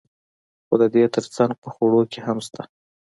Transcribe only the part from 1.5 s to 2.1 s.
په خوړو